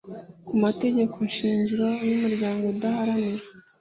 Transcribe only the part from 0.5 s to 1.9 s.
mategeko shingiro